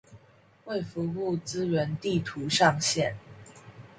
[0.65, 3.13] 衛福部資源地圖上線